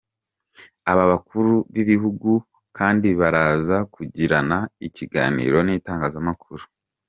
[0.91, 2.29] Aba bakuru b’Ibihugu
[2.77, 6.63] kandi baraza kugirana ikiganiro n’itangazamakuru.